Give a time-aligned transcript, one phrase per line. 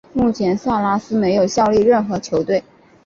[0.13, 2.63] 目前萨拉斯没有效力任何球队。